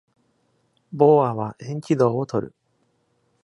[0.91, 2.55] ボーアは、円軌道をとる。